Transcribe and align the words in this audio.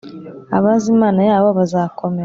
Abazi 0.57 0.85
imana 0.95 1.21
yabo 1.29 1.49
bazakomera 1.57 2.19